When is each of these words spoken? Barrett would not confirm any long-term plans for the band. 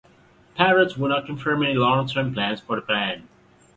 Barrett 0.57 0.97
would 0.97 1.09
not 1.09 1.27
confirm 1.27 1.61
any 1.61 1.75
long-term 1.75 2.33
plans 2.33 2.59
for 2.59 2.75
the 2.75 2.81
band. 2.81 3.27